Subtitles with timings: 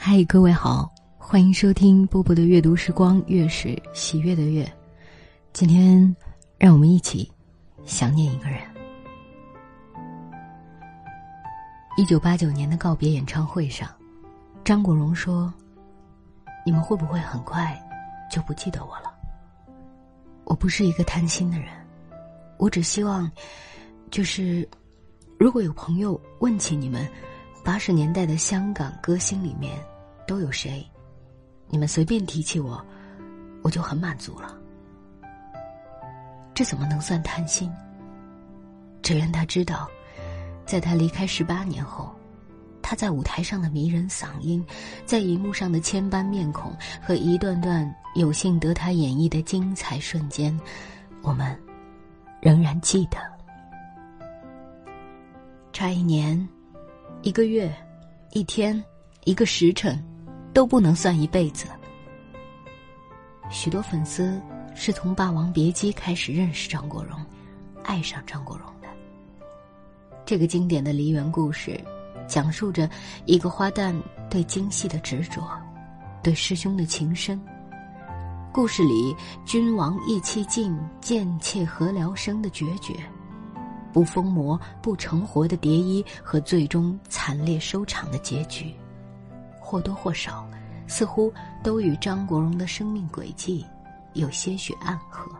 [0.00, 4.72] 嗨，各位好，欢迎收听波波的阅读时光，月是喜悦的月。
[5.52, 6.16] 今天，
[6.56, 7.28] 让我们一起
[7.84, 8.60] 想念一个人。
[11.96, 13.90] 一九八九年的告别演唱会上，
[14.64, 15.52] 张国荣说
[16.64, 17.76] ：“你们会不会很快
[18.30, 19.12] 就不记得我了？
[20.44, 21.66] 我不是一个贪心的人，
[22.56, 23.28] 我只希望，
[24.12, 24.66] 就是
[25.40, 27.04] 如果有朋友问起你们
[27.68, 29.78] 八十年代的香港歌星里面。”
[30.26, 30.82] 都有谁？
[31.68, 32.82] 你们随便提起我，
[33.62, 34.58] 我就很满足了。
[36.54, 37.70] 这怎么能算贪心？
[39.02, 39.86] 只愿他知道，
[40.64, 42.10] 在他离开十八年后，
[42.82, 44.64] 他在舞台上的迷人嗓音，
[45.04, 50.58] 在荧幕上的千般面孔和一段段有幸得他演绎的精彩瞬间，
[51.22, 51.58] 我们
[52.40, 53.18] 仍然记得。
[55.72, 56.48] 差一年，
[57.22, 57.72] 一个月，
[58.32, 58.82] 一天，
[59.24, 60.02] 一个时辰。
[60.54, 61.66] 都不能算一辈子。
[63.48, 64.40] 许多粉丝
[64.74, 67.16] 是从《霸王别姬》开始认识张国荣，
[67.84, 68.88] 爱上张国荣的。
[70.26, 71.80] 这个经典的梨园故事，
[72.26, 72.90] 讲述着
[73.24, 73.94] 一个花旦
[74.28, 75.48] 对京戏的执着，
[76.24, 77.40] 对师兄的情深。
[78.52, 79.14] 故事里
[79.44, 82.94] 君王意气尽，贱妾何聊生的决绝，
[83.92, 88.74] 不疯魔不成活的蝶衣和最终惨烈收场的结局。
[89.60, 90.48] 或多或少，
[90.86, 91.32] 似乎
[91.62, 93.66] 都与张国荣的生命轨迹
[94.14, 95.30] 有些许暗合。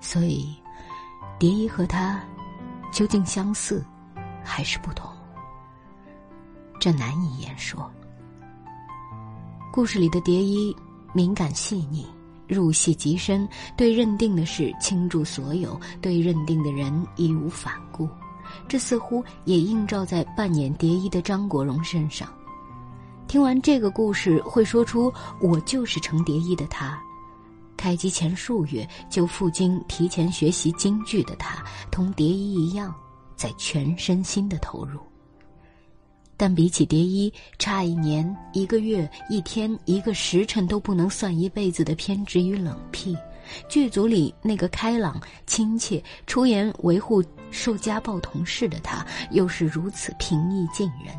[0.00, 0.56] 所以，
[1.38, 2.20] 蝶衣和他
[2.90, 3.84] 究竟相似
[4.42, 5.10] 还是不同？
[6.80, 7.90] 这难以言说。
[9.70, 10.74] 故事里的蝶衣
[11.12, 12.06] 敏感细腻，
[12.52, 18.08] 入戏极深，对认定的事倾注所有，对认定的人义无反顾。
[18.68, 22.28] 这似乎也映照在扮演蝶衣的张国荣身上。
[23.26, 26.98] 听完这个故事，会说出“我就是程蝶衣”的他；
[27.78, 32.94] 开机前数月就赴京提前学习京剧的他，同蝶衣一样，
[33.34, 35.00] 在全身心的投入。
[36.42, 43.16] 但比起蝶衣，差一年、一个月、一天、一个时辰都不能算一辈子的偏执与冷僻，
[43.68, 47.22] 剧组里那个开朗、亲切、出言维护
[47.52, 51.14] 受家暴同事的他，又是如此平易近人。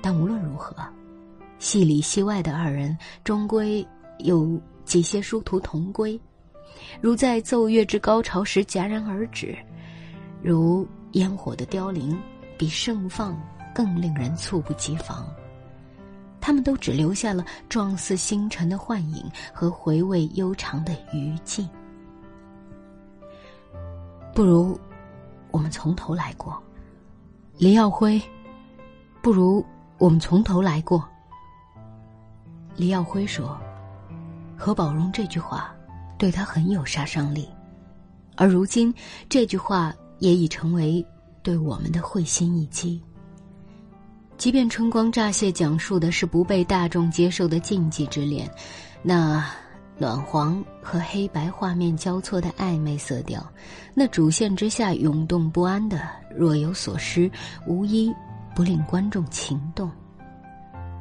[0.00, 0.74] 但无论如何，
[1.58, 3.86] 戏里戏外的二人终归
[4.20, 6.18] 有几些殊途同归，
[6.98, 9.54] 如在奏乐之高潮时戛然而止，
[10.42, 12.18] 如烟火的凋零
[12.60, 13.40] 比盛放
[13.74, 15.26] 更令人猝不及防。
[16.42, 21.66] 他们都只留下了状似星辰的幻影和回味悠长的余烬。
[24.34, 24.78] 不如，
[25.50, 26.62] 我们从头来过。
[27.56, 28.20] 黎耀辉，
[29.22, 29.64] 不如。
[29.96, 31.02] 我们从头来过。
[32.76, 33.58] 李耀辉说
[34.54, 35.74] ：“何宝荣这句话，
[36.18, 37.48] 对他很有杀伤力，
[38.36, 38.94] 而如今
[39.30, 41.02] 这句话也已成为
[41.42, 43.02] 对我们的会心一击。
[44.36, 48.50] 即便《春光乍泄》讲述的是不被大众接受的禁忌之恋，
[49.02, 49.44] 那
[49.98, 53.46] 暖黄和黑白画面交错的暧昧色调，
[53.94, 57.30] 那主线之下涌动不安的若有所失，
[57.66, 58.12] 无一。”
[58.52, 59.88] 不令观众情动，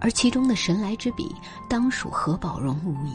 [0.00, 1.30] 而其中的神来之笔，
[1.68, 3.14] 当属何宝荣无疑。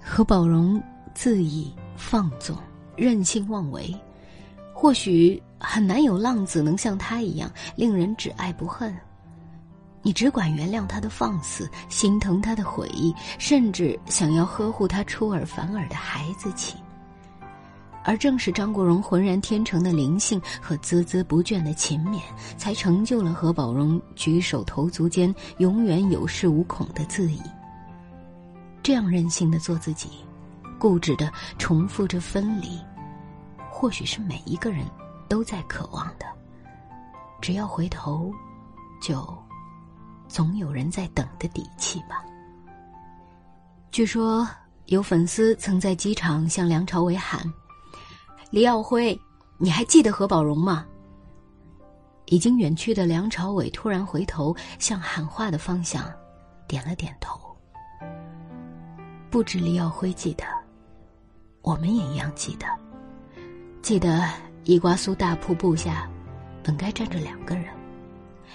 [0.00, 0.80] 何宝荣
[1.16, 2.54] 恣意放纵、
[2.94, 3.92] 任性妄为，
[4.74, 8.94] 或许很难有浪子能像他一样令人只爱不恨。
[10.02, 16.76] 你只管原谅他的放肆，心疼他的悔意，甚至想要呵护他出尔反尔的孩子气。
[18.06, 22.20] 而正是张国荣浑然天成的灵性和孜孜不倦的勤勉，
[22.58, 27.40] 才成就了何宝荣举手投足间永远有恃无恐的自意。
[28.82, 30.10] 这样任性的做自己，
[30.78, 32.78] 固执的重复着分离，
[33.70, 34.84] 或许是每一个人
[35.28, 36.26] 都在渴望的。
[37.40, 38.32] 只要回头，
[39.02, 39.26] 就
[40.28, 42.24] 总有人在等的底气吧。
[43.90, 44.48] 据说
[44.86, 47.40] 有粉丝曾在机场向梁朝伟喊。
[48.50, 49.18] 李耀辉，
[49.58, 50.86] 你还记得何宝荣吗？
[52.26, 56.04] 已经远去的梁朝伟突然回头，向喊话的方向
[56.66, 57.38] 点了点头。
[59.30, 60.44] 不止李耀辉记得，
[61.60, 62.66] 我们也一样记得。
[63.82, 64.26] 记得
[64.64, 66.08] 伊瓜苏大瀑布下，
[66.62, 67.66] 本该站着两个人，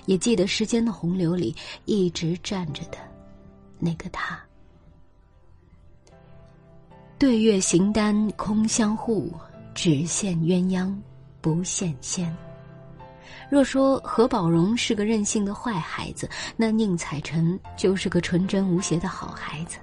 [0.06, 2.98] 也记得时间的洪流里一直站着的
[3.78, 4.40] 那个他。
[7.18, 9.34] 对月形单空相护。
[9.76, 10.94] 只羡鸳鸯，
[11.40, 12.36] 不羡仙。
[13.50, 19.78] 若说何宝荣是个任性的坏孩子，那宁采臣就是个纯真无邪的好孩子。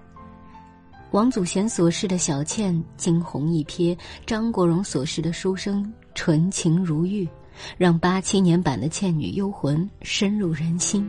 [1.12, 7.26] 王祖贤所示的小倩惊鸿一瞥，张国荣所示的书生纯情如玉，
[7.78, 11.08] 让八七年版的《倩女幽魂》深入人心。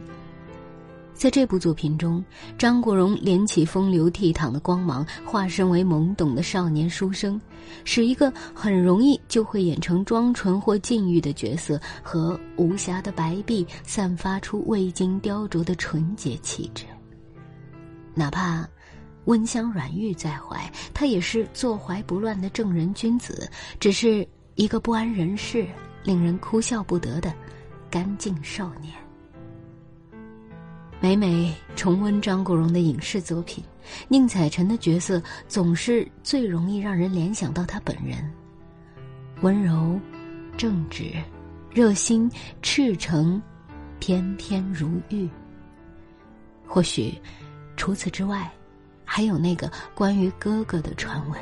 [1.14, 2.24] 在这部作品中，
[2.60, 7.42] 张国荣连起风流倜傥的光芒，化身为懵懂的少年书生，
[7.84, 16.86] 使一个很容易就会演成装纯或禁欲的角色和无瑕的白璧散发出未经雕琢的纯洁气质。
[18.14, 18.68] 哪怕
[19.28, 25.68] 温香软玉在怀，他也是坐怀不乱的正人君子，只是一个不谙人世、
[26.04, 27.34] 令人哭笑不得的
[27.90, 28.94] 干净少年。
[31.02, 33.62] 每每重温张国荣的影视作品，
[34.08, 38.32] 宁采臣的角色总是最容易让人联想到他本人：
[39.42, 40.00] 温柔、
[40.56, 41.12] 正直、
[41.70, 42.32] 热心、
[42.62, 43.42] 赤诚、
[44.00, 45.30] 翩翩如玉。
[46.66, 47.14] 或许，
[47.76, 48.50] 除此之外，
[49.10, 51.40] 还有那个关于哥哥的传闻。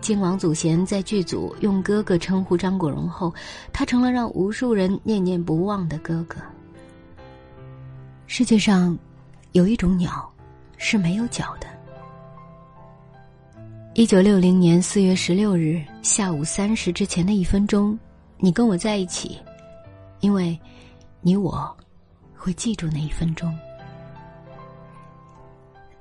[0.00, 3.32] 金王祖贤在剧组用哥哥称呼张国荣后，
[3.72, 6.40] 他成了让无数人念念不忘的哥哥。
[8.26, 8.98] 世界上，
[9.52, 10.28] 有一种鸟，
[10.76, 11.68] 是没有脚的。
[13.94, 17.96] 一九六零年四月十六日下午三时之前的一分钟，
[18.38, 19.38] 你跟我在一起，
[20.18, 20.58] 因为，
[21.20, 21.72] 你我，
[22.34, 23.56] 会记住那一分钟。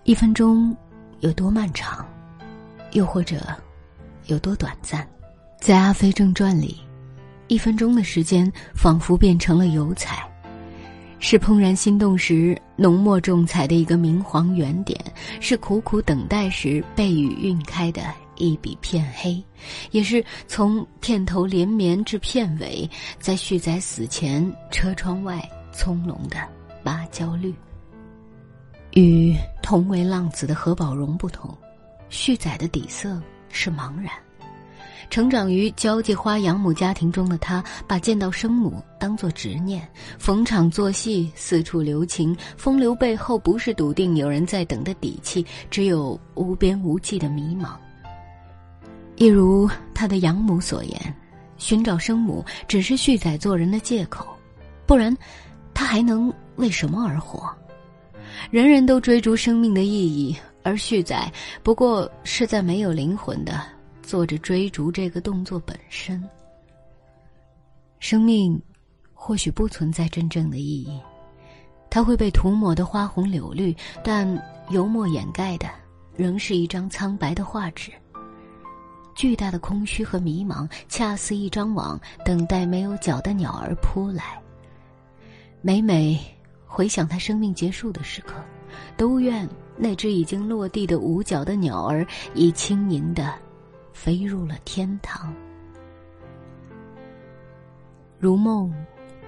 [0.03, 0.75] 一分钟
[1.19, 2.03] 有多漫长，
[2.93, 3.39] 又或者
[4.25, 5.07] 有多短暂？
[5.59, 6.81] 在《阿飞正传》里，
[7.47, 10.27] 一分钟的时间仿佛变成了油彩。
[11.19, 14.99] 是怦然心动时浓墨重彩的一个明黄圆点，
[15.39, 18.01] 是苦苦等待时被雨晕开的
[18.37, 19.39] 一笔片黑，
[19.91, 22.89] 也是从片头连绵至片尾，
[23.19, 26.37] 在旭仔死前车窗外葱茏的
[26.83, 27.53] 芭蕉绿。
[28.93, 31.55] 与同为浪子的何宝荣不同，
[32.09, 34.11] 旭仔的底色是茫然。
[35.09, 39.85] 成长于交际花养母家庭中的他，把见到生母当作执念，
[40.17, 42.35] 逢场作戏，四处留情。
[42.55, 47.71] 风流背后不是笃定有人在等的底气，只有无边无际的迷茫。
[49.17, 51.15] 一如他的养母所言，
[51.57, 54.25] 寻找生母只是旭仔做人的借口，
[54.85, 55.15] 不然，
[55.73, 57.53] 他还能为什么而活？
[58.49, 63.61] 人人都追逐生命的意义，而旭仔不过是在没有灵魂的。
[64.01, 66.21] 做着追逐这个动作本身，
[67.99, 68.61] 生命
[69.13, 70.99] 或许不存在真正的意义，
[71.89, 73.73] 它会被涂抹的花红柳绿，
[74.03, 74.27] 但
[74.69, 75.69] 油墨掩盖的
[76.13, 77.89] 仍是一张苍白的画纸。
[79.15, 84.41] 巨大的空虚和迷茫，恰似一张网，等待没有脚的鸟儿扑来。
[85.61, 86.19] 每每
[86.71, 88.35] 回想他生命结束的时刻，
[88.95, 93.33] 都愿那只已经落地的五脚的鸟儿已轻盈的。
[93.93, 95.31] 飞入了天堂，
[98.17, 98.73] 如梦，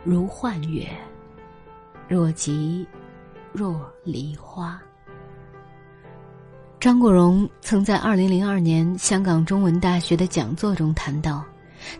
[0.03, 0.87] 如幻月，
[2.07, 2.87] 若即，
[3.51, 4.81] 若离花。
[6.79, 11.43] 张国荣曾在二零零二年香港中文大学的讲座中谈到，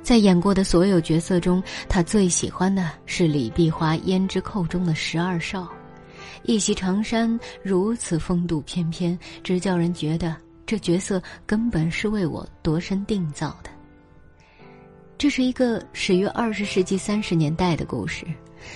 [0.02, 5.68] 在演过的所有角色中，他最喜欢的是李碧华《胭脂扣》中的十二少，
[6.44, 10.36] 一袭长衫如此风度翩翩，只叫人觉得。
[10.66, 13.70] 这角色根本是为我度身定造的。
[15.18, 18.26] 这是一个始于二十世纪三十年代的故事，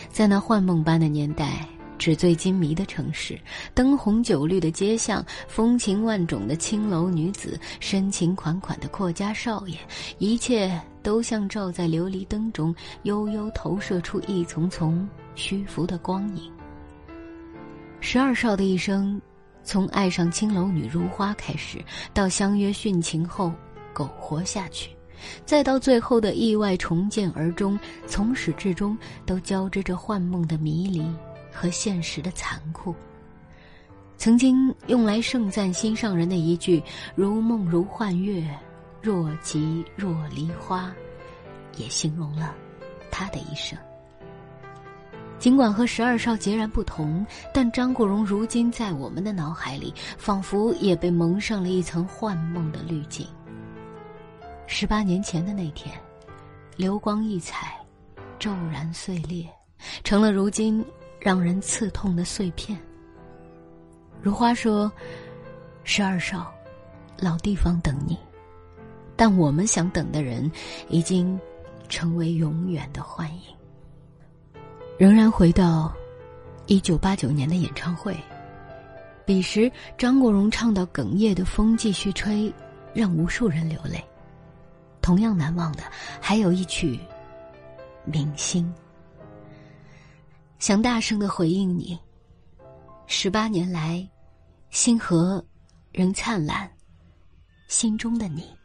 [0.10, 1.66] 在那幻梦般的年代，
[1.98, 3.40] 纸醉金迷的城市，
[3.74, 9.78] 灯红酒绿的街巷，风情万种的青楼女子，深情款款的阔家少爷，
[10.20, 16.52] 一切都像照在琉璃灯中，悠悠投射出一丛丛虚浮的光影。
[18.02, 19.22] 十二少的一生。
[19.64, 21.78] 从爱上青楼女如花开始，
[22.14, 23.54] 到相约殉情后
[23.94, 24.90] 苟活下去，
[25.46, 31.06] 再到最后的意外重见而终，从始至终都交织着幻梦的迷离
[31.54, 32.94] 和现实的残酷。
[34.18, 36.82] 曾经用来盛赞心上人的一句
[37.14, 38.46] “如梦如幻月，
[39.02, 40.94] 若即若离花”，
[41.78, 42.56] 也形容了
[43.12, 43.78] 他的一生。
[45.40, 47.24] 尽管和十二少截然不同，
[47.54, 53.28] 但张国荣如今在我们的脑海里，仿佛也被蒙上了一层幻梦的滤镜。
[54.66, 55.96] 十八年前的那天，
[56.76, 57.78] 流光溢彩，
[58.40, 59.48] 骤然碎裂，
[60.04, 60.84] 成了如今
[61.20, 62.78] 让人刺痛的碎片。
[64.20, 64.92] 如花说
[65.86, 66.52] ：“十二少，
[67.20, 68.18] 老地方等你，
[69.18, 70.50] 但我们想等的人，
[70.88, 71.38] 已经
[71.90, 73.42] 成为永远的幻影。”
[74.98, 75.94] 仍然回到
[76.68, 78.16] 一九八九年的演唱会。
[79.26, 82.54] 彼时，张国荣唱到哽咽的风继续吹，
[82.94, 84.02] 让无数人流泪。
[85.02, 85.84] 同样难忘的，
[86.22, 86.96] 还有一曲
[88.06, 88.66] 《明星》。
[90.60, 92.00] 想大声的回应你，
[93.06, 94.06] 十八年来，
[94.70, 95.46] 星河
[95.92, 96.70] 仍灿烂，
[97.68, 98.57] 心中的你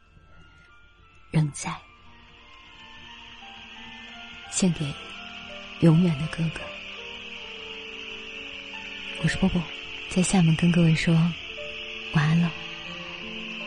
[1.33, 1.75] 仍在。
[4.51, 4.85] 献给
[5.81, 6.61] 永远的哥哥。
[9.23, 9.61] 我是波波，
[10.11, 11.15] 在厦门跟各位说
[12.13, 12.53] 晚安了。